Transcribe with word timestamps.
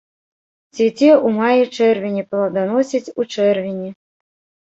Цвіце 0.75 1.09
ў 1.15 1.27
маі-чэрвені, 1.39 2.23
пладаносіць 2.31 3.13
у 3.21 3.27
чэрвені. 3.35 3.89